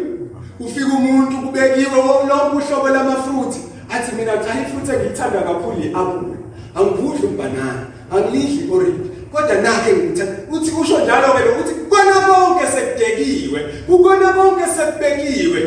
[0.60, 1.96] ufika umuntu kubekiwe
[2.28, 6.36] lonke uhlobo lamafruthi athi mina cha ifruthi engiyithanda kakhulu iapple
[6.74, 13.60] angikudli umbanana angilidli orange kodwa nakhe ngithanda uthi usho njalo ke ukuthi kona konke sekudekiwe
[13.88, 15.60] ukona konke sekubekiwe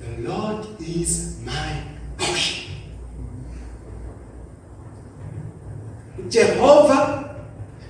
[0.00, 1.26] the lord is
[6.28, 7.24] Jehova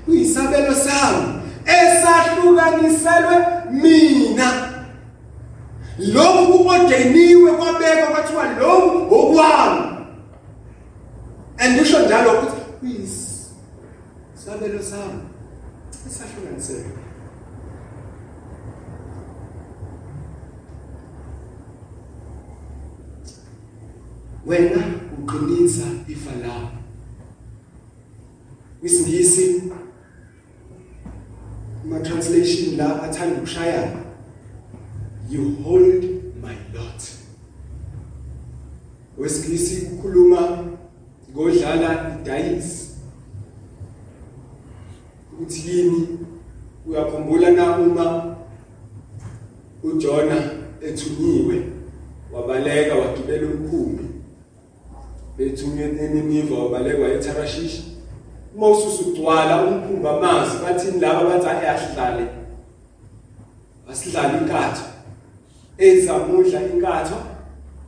[0.09, 1.27] uyisabelo sami
[1.67, 3.37] esahlukaniselwe
[3.71, 4.73] mina.
[5.99, 9.83] Lokhu kukodeniwe kwabekwa kwathiwa lokhu okwami
[11.59, 12.57] andisho njalo ukuthi
[14.47, 15.23] uyisabelo sami
[16.07, 16.91] esahlukaniselwe
[24.47, 24.85] wena
[25.19, 26.79] uqinisa ifa lakho
[28.83, 29.63] isingisi
[31.85, 34.01] ma translation la athanda ukushayana
[35.31, 36.05] you hold
[36.43, 37.03] my lot.
[39.19, 40.65] Wesingisi ukukhuluma
[41.33, 42.86] ngodlala idayisi
[45.37, 46.19] ukuthi yini
[46.87, 48.37] uyakhumbula na uma
[49.83, 51.63] uJona ethunyiwe
[52.33, 54.05] wabaleka wagibela umkhumbi?
[55.39, 57.83] Bethunywe eNiniva wabalekwa eTarashish
[58.57, 62.27] uma ususugcwala umkhumba amazi bathini laba bathi ayahlale
[63.91, 64.85] asidlala inkatho?
[65.79, 67.17] Ezamudla inkatho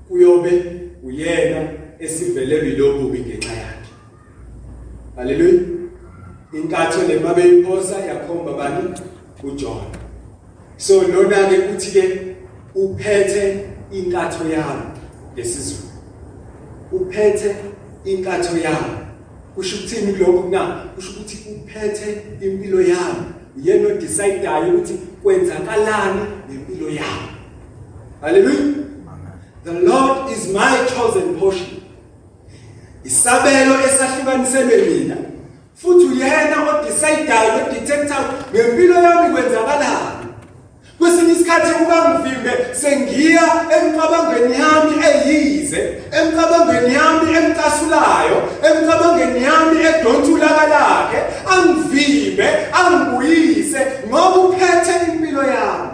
[0.08, 0.52] kuyobe
[1.02, 3.90] uyena esivelelwe lobubi ngenxa yakhe.
[5.16, 5.77] Haleluya.
[6.52, 8.94] Inkatho lemabe iphosa yakhomba bani
[9.42, 9.84] uJohn.
[10.76, 12.36] So lona ke uthi ke
[12.74, 14.82] uphethe inkatho yami
[15.36, 15.88] lesizulu.
[16.92, 17.56] Uphethe
[18.04, 18.98] inkatho yami
[19.54, 27.28] kusho ukuthini lokho na kusho ukuthi uphethe impilo yami uyena odecideayo ukuthi kwenzakalani ngempilo yami
[28.20, 28.88] haleluya
[29.64, 31.82] the lord is my chosen portion.
[33.04, 35.16] Isabelo esahlukaniselwe mina.
[35.82, 40.18] Futhi uyena odecideayo odetector ngempilo yami kwenzakalani
[40.98, 48.38] Kwesinye isikhathi ubangivimbe sengiya emcabangweni yami eyize, emcabangweni yami emcasulayo,
[48.68, 51.20] emcabangweni yami edonsa ulaka lakhe,
[51.54, 55.88] angivimbe, angibuyise ngoba uphethe impilo yami.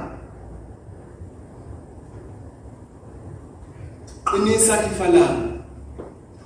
[4.24, 5.60] Qinisa ifa lami.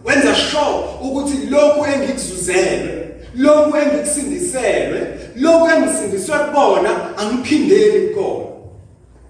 [0.05, 2.98] Wenza sure ukuthi lokhu engikuzuzele
[3.43, 5.01] lokhu engikusindiselwe
[5.43, 8.47] lokhu engisindiswe kubona angiphindeli kukona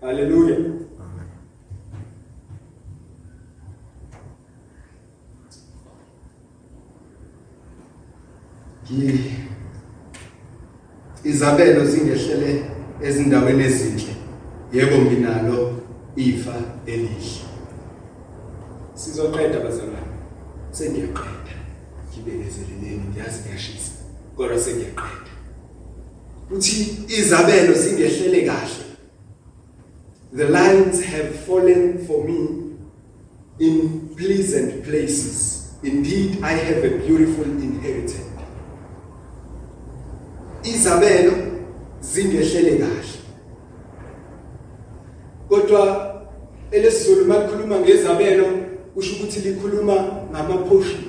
[0.00, 0.56] haleluya
[11.24, 12.64] izabelo zingehlele
[13.02, 14.14] ezindaweni ezinhle.
[14.72, 15.58] Yebo nginalo
[16.16, 17.44] ifa elihle.
[18.94, 20.16] Sizoqeda bazalwane.
[20.76, 21.54] Sengiyaqeda
[22.08, 23.04] ngibekezeleleni.
[23.08, 23.87] Ngiyazi ngiyashisa
[24.38, 25.32] kodwa sengiyaqeda
[26.50, 28.84] uthi izabelo zingehlele kahle.
[30.36, 32.38] The lines have fallen for me
[33.58, 35.74] in pleasant places.
[35.82, 38.24] Indeed i have a beautiful inheritance.
[40.64, 41.32] Izabelo
[42.00, 43.18] zingehlele kahle.
[45.48, 46.14] Kodwa
[46.70, 48.46] elesizulu makukhuluma ngezabelo
[48.96, 49.94] usho ukuthi likhuluma
[50.30, 51.07] ngama portions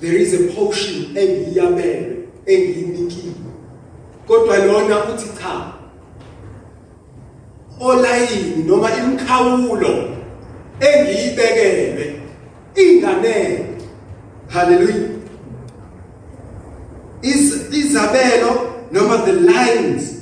[0.00, 3.34] there is a portion engiyabelwe engiyinikiwe
[4.26, 5.72] kodwa lona uthi cha
[7.80, 10.08] olayini noma imkhawulo
[10.80, 12.20] engiyibekelwe
[12.74, 13.66] inganele
[14.48, 15.08] haleluya
[17.22, 20.16] is izabelo noma the lines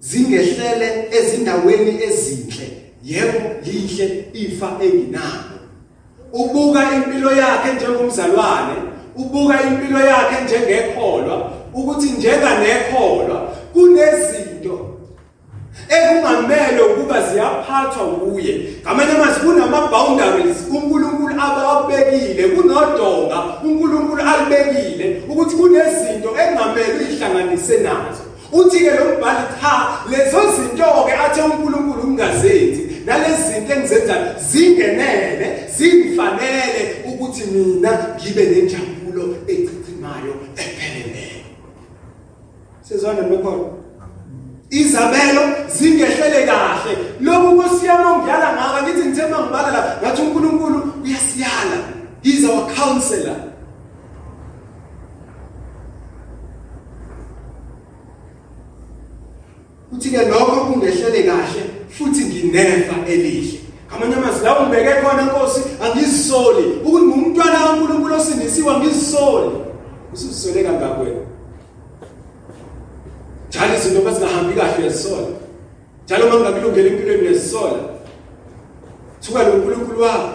[0.00, 2.68] zingehlele ezindaweni ezinhle.
[3.04, 5.58] Yebo lihle ifa enginalo.
[6.32, 8.93] Ubuka impilo yakhe njengomzalwane.
[9.16, 14.94] Ubuka impilo yakhe njengekholwa ukuthi njenga nekholwa kunezinto
[15.88, 18.68] ekungamele ukuba ziyaphathwa kuye.
[18.82, 28.24] Ngamanye amazwi kunama boundaries uNkulunkulu abawabekile kunodonga uNkulunkulu alibekile ukuthi kunezinto engamele uyihlanganise nazo.
[28.52, 35.68] Uthi ke lo mbhali cha lezo zinto ke athe uNkulunkulu ungazenzi nalezi zinto engizenzayo zingenele
[35.76, 39.03] zingifanele ukuthi mina ngibe nenjabulo.
[39.14, 41.44] Injabulo echichimayo epheleleyo
[42.82, 43.64] sizwana nokhona.
[44.70, 46.96] Izabelo zingehlele kahle.
[47.20, 51.78] Lokhu nkosiyami ongiyala ngaka ngithi ngithe mangibala la ngathi uNkulunkulu uyasiyala.
[52.22, 53.36] He's our counselor.
[59.92, 63.64] Uthi ke lokho kungehlele kahle futhi nginefa elihle.
[63.88, 67.63] Ngamanye amazwi la ungibeke khona Nkosi angizisoli ukuthi ngumntwana
[68.64, 69.50] kaNkulunkulu osindisiwe angizisoli
[70.12, 71.20] usizisole kangaka wena
[73.48, 75.26] njalo izinto mazingahambi kahle uyazisola.
[76.04, 77.78] Njalo uma kungakulungela empilweni uyazisola.
[79.20, 80.28] Thuka lo nkulunkulu wakho.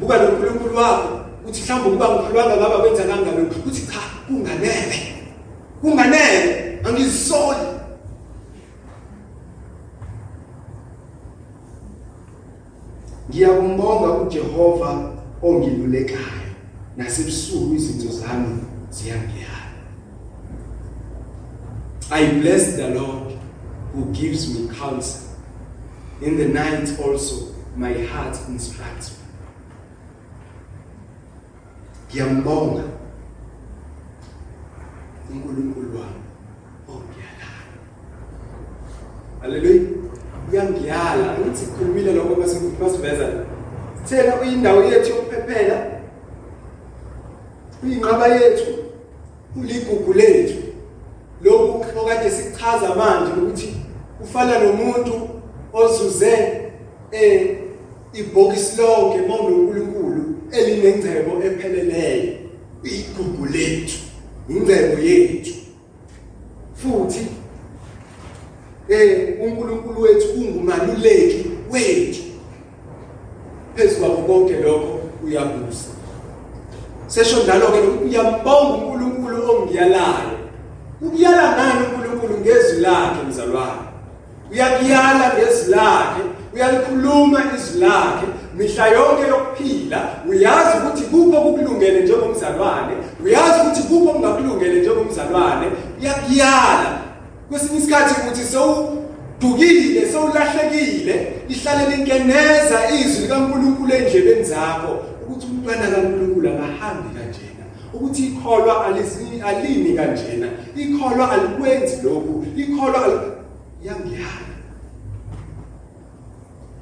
[0.00, 1.08] Buka lo nkulunkulu wakho.
[1.48, 4.98] Uthi mhlawumbe ukuba ngikhulwanga ngaba kwenza kangani uthi cha kunganele.
[5.80, 6.78] Kunganele.
[6.84, 7.66] Angizisoli
[13.30, 16.51] Ngiyakumbonga uJehova ongilulekayo.
[16.96, 19.72] Nasebusuku izinto zami ziyangiyala.
[22.10, 23.32] I bless the Lord
[23.94, 25.28] who gives me counsel.
[26.20, 29.16] In the night also my heart instructs me.
[32.08, 32.84] Ngiyambonga
[35.30, 36.22] uNkulunkulu wami
[36.88, 37.72] ongiyalayo.
[39.40, 40.02] Hallelujah.
[40.52, 43.28] uyangiyala ngithi khulumile lokho bese masiveza
[44.08, 45.86] thena uyindawo yethu yokuphephela
[47.82, 48.72] uyinqaba yethu
[49.56, 50.62] uligugu lethu.
[51.42, 53.76] Lokhu okade sichaza manje ukuthi
[54.22, 55.28] ufana nomuntu
[55.72, 56.62] ozuze
[57.12, 57.56] eh
[58.12, 62.32] ibhokisi lonke mawunoNkulunkulu elinengcebo epheleleyo.
[62.82, 63.98] Igugu lethu
[64.48, 65.54] ingcebo yethu.
[66.74, 67.26] Futhi
[68.88, 72.22] eh uNkulunkulu wethu ungumaluleki wethu.
[73.74, 75.91] Phezulu konke lokho uyabusa.
[77.14, 80.32] Sesho njalo ke uyambonga uNkulunkulu ongiyalayo.
[81.02, 82.40] Ukuyala ngani uNkulunkulu?
[82.40, 83.82] Ngezwi lakhe mzalwane.
[84.52, 86.22] Uyakuyala ngezwi lakhe
[86.54, 88.26] uyalikhuluma izwi lakhe.
[88.56, 92.94] Mihla yonke yokuphila uyazi ukuthi kupho kukulungele njengomzalwane.
[93.24, 95.66] Uyazi ukuthi kupho kungakulungele njengomzalwane.
[96.00, 96.98] Uyakuyala.
[97.48, 105.11] Kwesinye isikhathi ukuthi sewudukile sewulahlekile lihlale linkeneza izwi likaNkulunkulu endlebeni zakho.
[105.62, 110.48] Ukuthi umntwana kaNkulunkulu akahambi kanjena ukuthi ikholwa alizini alini kanjena.
[110.76, 112.46] Ikholwa alikwenzi lokhu.
[112.56, 113.24] Ikholwa
[113.84, 114.52] yangiyala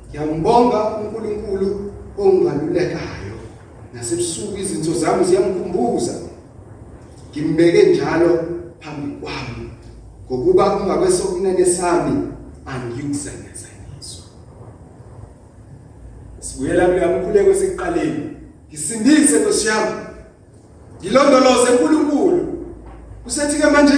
[0.08, 3.36] Ngiyambonga uNkulunkulu ongalulekayo.
[3.94, 6.12] Nasebusuku izinto zami ziyamkhumbuza.
[7.30, 8.44] Ngimbeke njalo
[8.80, 9.70] phambi kwami.
[10.26, 12.28] Ngokuba ungakwesokunene sami
[12.66, 14.24] angiyukuzanyazanyiswa
[16.40, 18.39] Sibuyela kule mkhuleko sekuqaleni.
[18.70, 20.00] Ngisindise Nkosi yami.
[21.00, 22.66] Ngilondoloze uNkulunkulu.
[23.26, 23.94] Usethi ke manje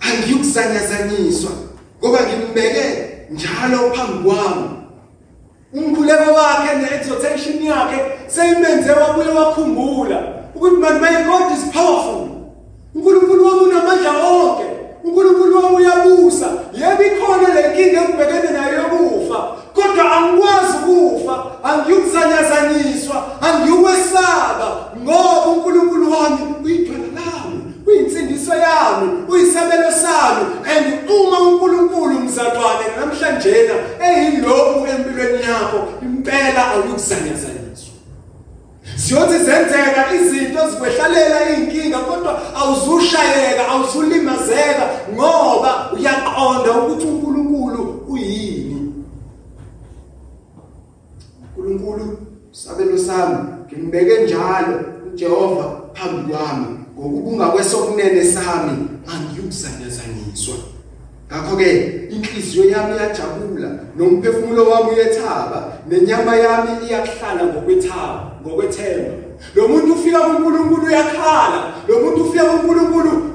[0.00, 1.50] angiyukuzanyazanyiswa
[1.98, 2.84] ngoba ngimbeke
[3.30, 4.68] njalo phambi kwami.
[5.72, 10.18] Umkhuleko wakhe neexhortation yakhe seyimenze wabuye wakhumbula
[10.54, 12.28] ukuthi man my God is powerful.
[12.94, 14.64] uNkulunkulu wami unamandla onke
[15.04, 16.48] uNkulunkulu wami uyabusa.
[16.72, 19.38] Yebo ikhona le nkinga engibhekene nayo yokufa
[19.74, 21.54] kodwa angikwazi ukufa.
[23.04, 30.44] Angiyukuzanyazanyiswa angiyukwesaba ngoba uNkulunkulu wami uyithwala lami uyinsindiso yami uyisabelo sami.
[30.66, 37.94] And uma uNkulunkulu mzalwane namhlanje eyilokhu empilweni yakho impela awukuzanyazanyiswa
[38.96, 48.92] siyothi zenzeka izinto zikwehlalela inkinga kodwa awuzushayeka awuzulimazeka ngoba uyaqonda ukuthi uNkulunkulu uyini.
[51.56, 52.23] uNkulunkulu
[52.54, 53.36] sabelo sami
[53.66, 56.66] ngimbeke njalo uJehova phambi kwami.
[56.98, 60.54] Ngokubunga kwesokunene sami angiyukuzanyazanyiswa
[61.28, 61.70] ngakho ke
[62.10, 69.10] inhliziyo yami iyajabula nomphefumulo wami uyethaba nenyama yami iyahlala ngokwethaba ngokwethemba.
[69.54, 73.30] Lo muntu ufika kuNkulunkulu uyakhala lo muntu ufika kuNkulunkulu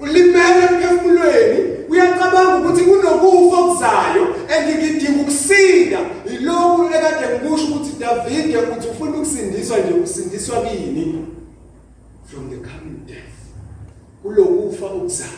[0.00, 1.58] ulimele emphefumulweni.
[1.88, 5.98] Uyacabanga ukuthi kunokufa okuzayo engikidinga ukusinda
[6.32, 7.26] ilokhu ekade
[8.08, 11.26] ngikusho ukuthi David uthi ufuna ukusindiswa nje ukusindiswa kini
[12.24, 13.38] from the coming death.
[14.22, 15.30] Kulokufa okuzayo.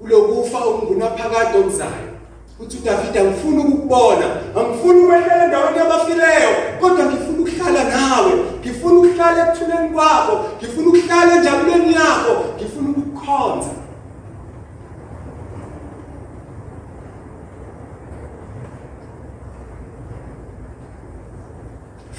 [0.00, 2.12] Kulokufa okungunaphakade okuzayo.
[2.60, 4.26] Uthi uDavid angifuni ukukubona.
[4.56, 8.32] Angifuni ukwehlela endaweni yabafileyo kodwa ngifuna ukuhlala nawe.
[8.60, 10.44] Ngifuna ukuhlala ekuthuleni kwakho.
[10.58, 12.44] Ngifuna ukuhlala enjabulweni yakho.
[12.56, 13.81] Ngifuna ukukhonza.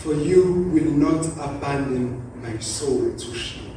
[0.03, 3.71] For you will not abandon my soul to shame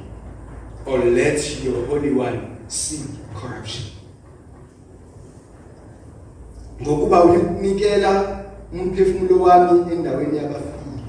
[0.84, 3.86] or let your Holy One see corruption.
[6.82, 11.02] Ngokuba unikela umphefumulo wami endaweni yabafile.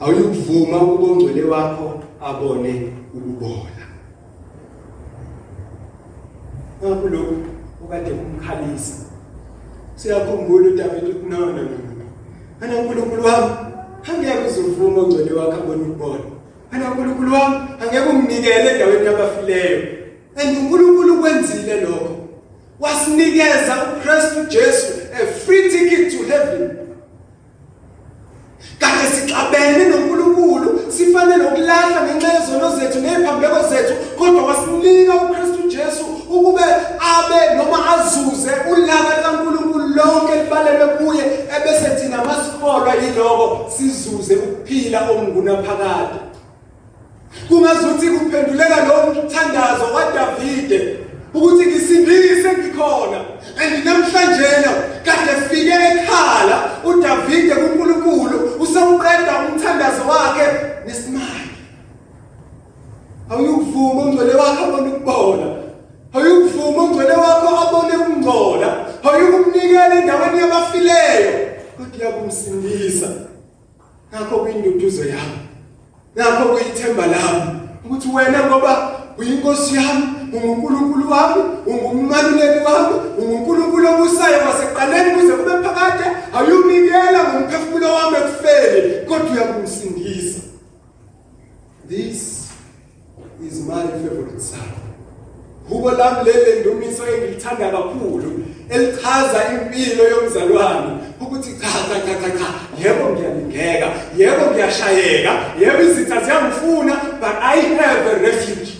[0.00, 3.86] Awuyukuvuma ukuba ongcwele wakho abone ukubola.
[6.82, 7.36] Ngakho lokhu
[7.84, 9.04] ukade kumkhalisa.
[9.94, 11.78] Siyakhumbula uDavid ukuthi no no no.
[12.60, 13.71] Ana uNkulunkulu wami
[14.10, 16.24] angeke uzuvuma ongcwele wakho abone ukubola.
[16.72, 19.82] Ana uNkulunkulu wami angeke umnikele endaweni yabafileyo.
[20.36, 22.16] And uNkulunkulu kwenzile lokho.
[22.80, 26.78] Wasinikeza uKristu Jesu a free ticket to heaven.
[28.78, 36.62] Kade sixabene noNkulunkulu sifanele ukulahla ngenxa yezono zethu neziphambeko zethu kodwa wasinika uKristu Jesu ukube
[37.12, 41.24] abe noma azuze ulaka likaNkulunkulu lonke libalelwe kuye
[41.56, 46.18] ebese thina masikholwa yiloko sizuze ukuphila okungunaphakade
[47.48, 50.98] kungazuthi kuphenduleka lo mthandazo kaDavide
[51.34, 53.18] ukuthi ngisindise ngikhona
[53.62, 54.48] and namhlanje
[55.04, 60.46] kade fike ekhala uDavide kuNkulunkulu usewuqeda umthandazo wakhe
[60.86, 61.52] nesimali
[63.32, 65.46] awuyukuvuma ungcwele wakhe abone ukubona.
[66.14, 68.68] Awuyukuvuma ungcwele wakho abone ukungcola.
[69.02, 71.32] Awuyukumnikela endaweni yabafileyo.
[71.76, 73.08] Kodwa uyakumsindisa
[74.14, 75.38] ngakho kuyinduduzo yami.
[76.16, 85.10] Nakho kuyithemba lami ukuthi wena ngoba uyinkosi yami ungunkulunkulu wami ungummaluleki wami ungunkulunkulu obusayo wasekuqaleni
[85.14, 86.04] kuze kube phakade
[86.36, 89.06] ayunikela ngomphefumulo wami ekufeni.
[89.06, 90.40] Kodwa uyakumsindisa
[91.88, 92.42] this
[93.66, 94.58] my favorite son
[95.68, 98.44] hubo lami lele ndumiso engilithanda kakhulu.
[98.74, 102.48] Elichaza impilo yomzalwane ukuthi cha cha cha cha cha
[102.84, 108.72] yebo ngiyalingeka yebo ngiyashayeka yebo izitha ziyangifuna but i have a refuge.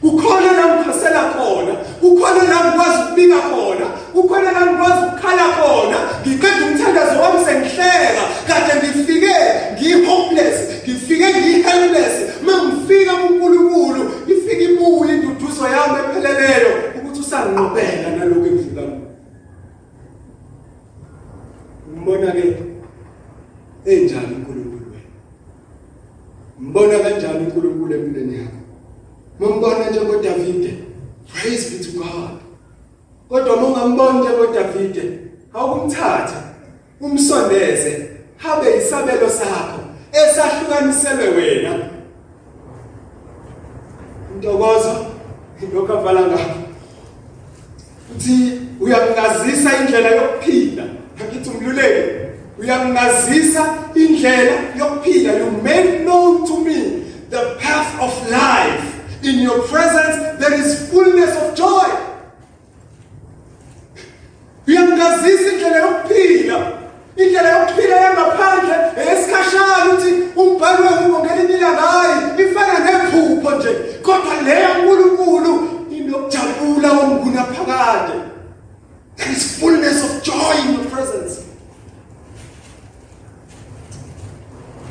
[0.00, 6.66] Kukhona la ngikhosela khona kukhona la ngikwazi ukubika khona kukhona la ngikwazi ukukhala khona ngiqeda
[6.66, 9.34] umthandazo wami sengihleka kade ngifike
[9.74, 12.14] ngi-hopeless ngifike ngi-helpless.
[12.42, 16.93] Uma ngifika kuNkulunkulu ifika ibuye induduzo yami epheleleyo.
[17.34, 19.00] Ukuthi usanginqobela nalokho engidlula kuko
[21.96, 22.44] mbona ke
[23.84, 25.00] enjani uNkulunkulu wena
[26.58, 28.64] mbona kanjani uNkulunkulu empilweni yakho
[29.38, 30.74] Mumbona njengoDavide.
[31.28, 32.38] Praise be to God.
[33.28, 35.18] Kodwa mongamboni njengoDavide,
[35.54, 36.42] awukumthatha
[37.00, 39.80] umsondeze habe isabelo sakho
[40.12, 41.90] esahlukaniselwe wena.
[44.34, 45.06] Intokozo
[45.74, 46.63] lokho avala ngakho.
[48.12, 50.84] Uthi uyangazisa indlela yokuphila.
[51.20, 52.10] Akithi umluleki
[52.58, 58.94] uyangazisa indlela yokuphila you make known to me the path of life
[59.24, 61.88] In your presence, there is fullness of joy.
[64.66, 66.72] Uyangazisa indlela yokuphila.
[67.16, 68.74] Indlela yokuphila yangaphandle
[69.12, 73.68] esikhashana ukuthi umbhalo wengubo ngelinye ilanga hayi ifana nephupho nje.
[74.02, 78.20] Kodwa le yaNkulunkulu inokujabula omguna phakade.
[79.16, 81.40] There is fullness of joy in your presence.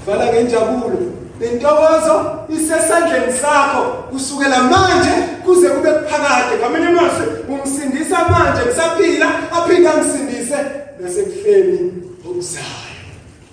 [0.06, 5.12] Vala ngenjabulo lentokozo isesandleni sakho kusukela manje
[5.46, 10.58] kuze kube kuphakade ngamanye amazwi umsindisa manje ngisaphila aphinde angisindise
[11.00, 11.94] nasekufeni
[12.30, 12.66] okuzayo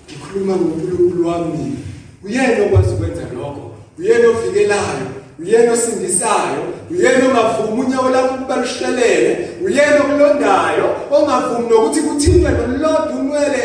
[0.05, 1.75] ngikhuluma ngoNkulunkulu wami
[2.23, 5.07] uyena okwazi ukwenza lokho uyena ovikelayo
[5.39, 13.61] uyena osindisayo uyena ongavumi unyawo lakho ukuba luhlelele uyena okulondayo ongavumi nokuthi kuthinte nolodwa unwele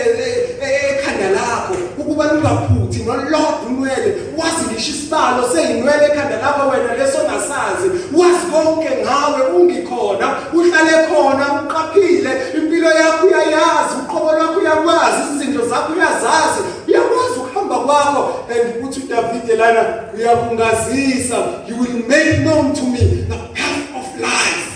[0.62, 7.88] ekhanda lakho ukuba lungaphuthi nolodwa unwele wazi ngisho isibalo seyinwele ekhanda lakho wena leso ngasazi
[8.18, 15.92] wazi konke ngawe ungikhona uhlale khona uqaphile impilo yakho uyayazi uqobo lwakho uyakwazi izinto zakho
[15.92, 18.22] uyazazi uyakwazi ukuhamba kwakho
[18.52, 19.82] and uthi uDavide lana
[20.16, 21.36] uyakungazisa
[21.68, 24.66] you will make known to me the path of life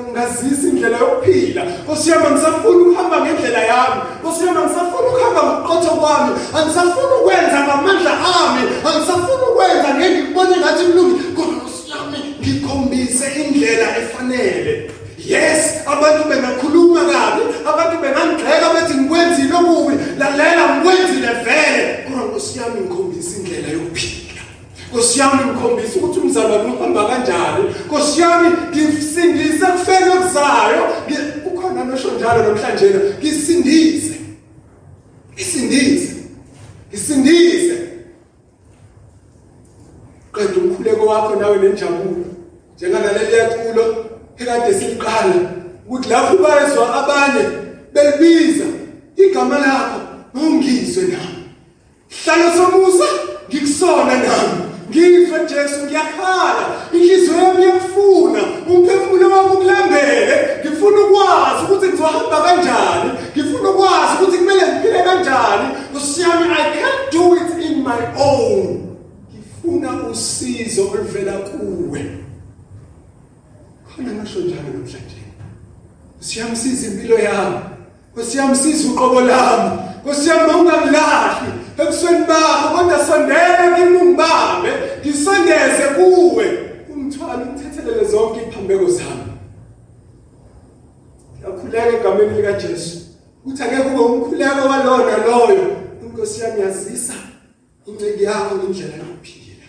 [0.00, 7.58] ngazisa indlela yokuphila Nkosiyami ngisafuna ukuhamba ngendlela yami Nkosiyami ngisafuna ukuhamba ngokuqotho kwami angisafuna ukwenza
[7.64, 13.86] ngamandla ami angisafuna ukwenza ngeke ngibone ngathi kulungi kodwa Nkosiyami ngikhombise indlela
[14.42, 22.80] efanele Yes abantu bengakhuluma kabi abantu bengangigxeka bethi ngikwenzile okubi lalela ngikwenzile vele kodwa Nkosiyami
[22.80, 24.42] ngikhombise indlela yokuphila
[24.92, 27.64] Nkosi yami ngikhombisa ukuthi umzalwane uhamba kanjani.
[27.86, 30.82] Nkosi yami ngisindise kufeni okuzayo.
[31.46, 32.86] Ukhona nosho njalo namhlanje
[33.18, 34.14] ngisindise.
[35.36, 36.16] Isindise.
[36.92, 37.76] Isindise.
[40.34, 42.24] Qeda umkhuleko wakho nawe nenjabulo.
[42.76, 43.84] Njenganaleli yaculo
[44.42, 45.34] ekade siliqala
[45.86, 47.44] ukuthi lapho bayezwa abanye
[47.92, 48.64] belibiza
[49.16, 50.00] igama lakho
[50.36, 51.42] ngongizwe nami.
[52.24, 53.04] Hlalo somusa
[53.48, 54.62] ngikusona nami.
[54.90, 56.64] ngizwe Jesu ngiyakhala.
[56.92, 58.42] Inhliziyo yami iyakufuna.
[58.70, 60.36] Umphefumulo wami ukulambele.
[60.60, 63.10] Ngifuna ukwazi ukuthi ngizohamba kanjani.
[63.32, 65.66] Ngifuna ukwazi ukuthi kumele ngiphile kanjani.
[65.92, 68.96] Kusiyami I can't do it in my own.
[69.32, 72.00] Ngifuna usizo oluvela kuwe.
[73.96, 75.22] Khona ngisho njalo namhlanje
[76.20, 77.60] siyamsiza impilo yami
[78.14, 84.70] kusiyamsiza uqobo lami kusiyama ungangilahli ebusweni bakho kodwa sondela kimi ungibambe
[85.00, 86.46] ngisondeze kuwe
[86.92, 89.32] umthwalo umthethelele zonke iphambeko zami
[91.42, 92.98] yakhuleka egameni lika Jesu
[93.46, 97.14] uthi ake kube umkhuleko walona loyo inkosi yami yazisa
[97.86, 99.66] inceki yakho indlela yokuphila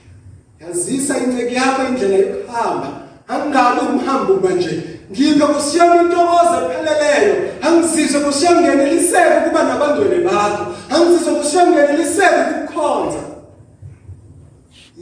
[0.62, 3.03] yazisa inceki yakho indlela yokuhamba
[3.34, 4.84] angabe umhambo manje.
[5.12, 7.36] Ngiphe kusiyami intokozo epheleleyo.
[7.62, 10.64] Angizizwe kusiyangeneliseke ukuba nabangcwele bakho.
[10.90, 13.24] Angizizwe kusiyangeneliseke ukukhonza.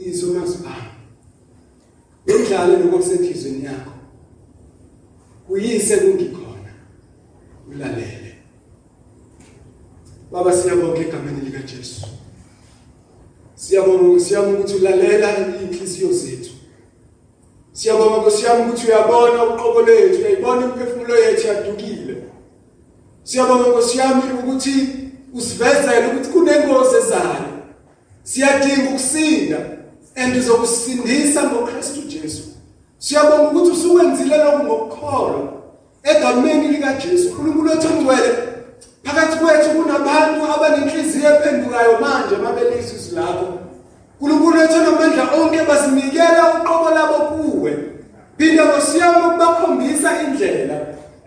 [0.06, 0.92] Izwe mazibani
[2.24, 3.92] ngendlala nokusenhlizweni yakho.
[5.46, 6.72] Kuyise kungikhona.
[7.70, 8.34] Ulalele.
[10.32, 12.06] Baba siyabonga egameni lika Jesu
[13.62, 15.28] siyabonga siyabonga ukuthi ulalela
[15.62, 16.51] inhliziyo zethu.
[17.82, 22.16] Siyabonga Nkosi yami ukuthi uyabona uqobo lethu, uyayibona imphefumulo yethu yadukile.
[23.24, 24.74] Siyabonga Nkosi yami ukuthi
[25.34, 27.48] usivezele ukuthi kunengozi ezayo.
[28.22, 29.60] Siyadinga ukusinda.
[30.16, 32.42] and uzokusindisa ngoKristu Jesu
[32.98, 35.52] siyabonga ukuthi usukwenzile lokho ngokukholwa
[36.02, 38.30] egameni lika Jesu uNkulunkulu wethu ongcwele
[39.04, 43.58] phakathi kwethu kunabantu abanenhliziyo ephendukayo manje mabelizwe izwi lakho
[44.22, 47.78] uNkulunkulu wethu onamandla onke basinikela uqobo labo kuwe.
[48.38, 50.76] Phinda ngosiyami ukubakhombisa indlela.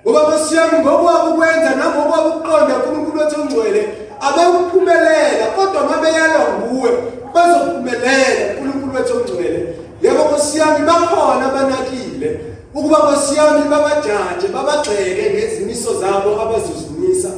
[0.04, 3.82] Ngoba ngosiyami ngokwabo ukwenza nangokwabo ukuqonda kuNkulunkulu wethu ongcwele
[4.22, 6.90] abekuphumelela kodwa mabeyalwa nguwe
[7.34, 12.30] bazophumelela uNkulunkulu wethu ongcwele yebo ngosiyami bakhona abanakile
[12.74, 17.30] ukuba ngosiyami babajaje babagxeke ngezimiso zabo abazozimisa.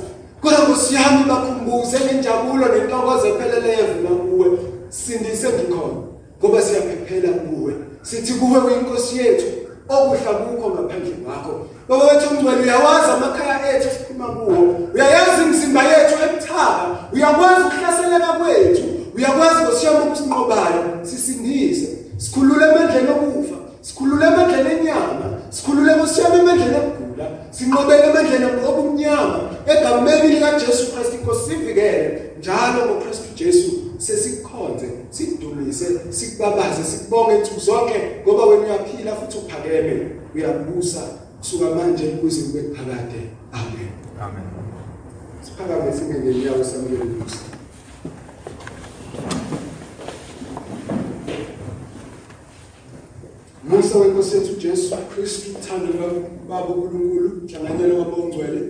[0.41, 4.76] Kodwa ngosiyami bakhumbuze ngenjabulo nentokozo epheleleyo evela kuwe.
[5.07, 6.01] Sindise ngikhona
[6.39, 7.73] ngoba siyaphephela kuwe.
[8.01, 9.47] Sithi kuwe uyinkosi yethu
[9.89, 11.53] okuhla kukho ngaphandle kwakho.
[11.87, 14.61] Baba wethu ongcwele uyawazi amakhaya ethu siphuma kuwo.
[14.93, 18.83] Uyayazi imizimba yethu ebuthaka uyakwazi ukuhlaseleka kwethu.
[19.15, 21.87] Uyakwazi ngosiyami ukusinqobayo sisindise.
[22.17, 23.57] Sikhulule emandleni okufa.
[23.81, 25.25] Sikhulule emandleni enyama.
[25.49, 26.77] Sikhulule ngosiyami emandleni
[27.17, 35.85] okugula sinqobele emandleni obumnyama egameni lika Jesu Christ inkosi sivikele njalo ngoKristu Jesu sesikhonze sidumise
[36.09, 40.11] sikubabaze sikubonge nsuku zonke ngoba wena uyaphila futhi uphakeme.
[40.35, 41.01] Uyabusa
[41.39, 43.91] kusuka manje kuze kube phakade amen.
[44.21, 44.43] Amen.
[45.41, 47.05] siphakame singene inyawo samukele
[53.67, 58.61] Musa wenkosi yethu Jesu Kristu uthando lwababa uNkulunkulu inhlanganyelo kwabongcwele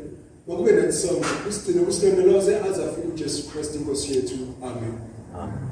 [0.48, 4.94] makube nathi sonke kusigcine kusilondoloze azafika uJesu Kristu inkosi yethu amen
[5.36, 5.67] Amen.